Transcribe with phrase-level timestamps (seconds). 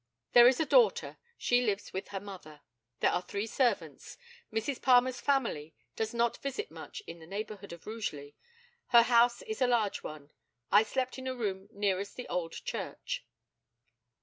[0.33, 1.19] There is a daughter.
[1.37, 2.61] She lives with her mother.
[3.01, 4.17] There are three servants.
[4.51, 4.81] Mrs.
[4.81, 8.35] Palmer's family does not visit much in the neighbourhood of Rugeley.
[8.87, 10.31] Her house is a large one.
[10.71, 13.27] I slept in a room nearest the Old Church.